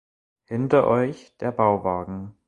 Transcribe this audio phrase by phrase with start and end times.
[0.45, 2.33] Hinter euch der Bauwagen.